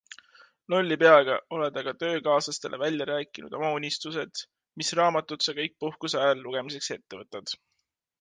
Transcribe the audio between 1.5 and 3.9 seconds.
oled aga töökaaslastele välja rääkinud oma